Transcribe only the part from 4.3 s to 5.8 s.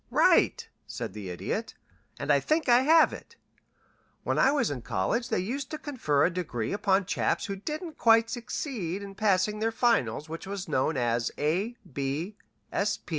I was in college they used to